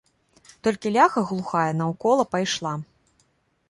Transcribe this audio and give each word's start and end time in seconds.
Толькі 0.67 0.93
ляха 0.95 1.25
глухая 1.33 1.69
наўкола 1.83 2.23
пайшла. 2.37 2.73